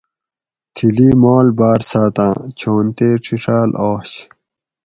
[0.75, 4.11] تِھلی مال باۤر ساتاں چھون تے ڛِڛال آش